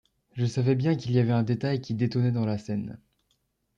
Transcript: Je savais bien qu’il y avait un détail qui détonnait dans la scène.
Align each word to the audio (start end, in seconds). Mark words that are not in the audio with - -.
Je 0.33 0.45
savais 0.47 0.73
bien 0.73 0.95
qu’il 0.95 1.11
y 1.11 1.19
avait 1.19 1.31
un 1.31 1.43
détail 1.43 1.79
qui 1.79 1.93
détonnait 1.93 2.31
dans 2.31 2.43
la 2.47 2.57
scène. 2.57 2.97